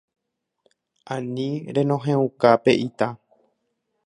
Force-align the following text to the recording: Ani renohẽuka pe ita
Ani 1.13 1.47
renohẽuka 1.75 2.49
pe 2.63 2.71
ita 2.87 3.07